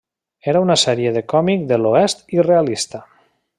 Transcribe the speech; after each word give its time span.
Era 0.53 0.61
una 0.65 0.77
sèrie 0.83 1.11
de 1.17 1.23
còmic 1.35 1.67
de 1.73 1.79
l'oest 1.83 2.35
i 2.39 2.49
realista. 2.51 3.07